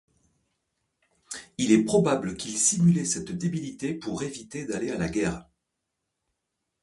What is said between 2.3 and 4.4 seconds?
qu'il simulait cette débilité pour